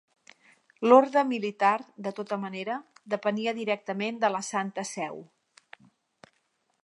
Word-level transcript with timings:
L'orde 0.87 1.21
militar, 1.31 1.73
de 2.07 2.13
tota 2.19 2.39
manera, 2.45 2.77
depenia 3.15 3.53
directament 3.59 4.19
de 4.25 4.31
la 4.37 4.41
Santa 4.49 4.89
Seu. 4.95 5.23